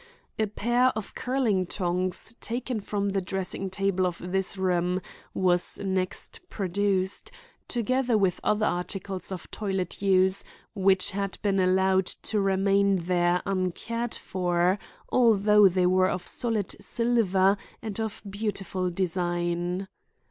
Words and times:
A 0.39 0.47
pair 0.47 0.87
of 0.97 1.13
curling 1.13 1.67
tongs 1.67 2.33
taken 2.41 2.79
from 2.79 3.09
the 3.09 3.21
dressing 3.21 3.69
table 3.69 4.07
of 4.07 4.31
this 4.31 4.57
room 4.57 4.99
was 5.35 5.77
next 5.77 6.39
produced, 6.49 7.31
together 7.67 8.17
with 8.17 8.39
other 8.43 8.65
articles 8.65 9.31
of 9.31 9.51
toilet 9.51 10.01
use 10.01 10.43
which 10.73 11.11
had 11.11 11.37
been 11.43 11.59
allowed 11.59 12.07
to 12.07 12.41
remain 12.41 12.95
there 12.95 13.43
uncared 13.45 14.15
for, 14.15 14.79
though 15.11 15.67
they 15.67 15.85
were 15.85 16.09
of 16.09 16.25
solid 16.25 16.75
silver 16.83 17.55
and 17.83 17.99
of 17.99 18.23
beautiful 18.27 18.89
design. 18.89 19.87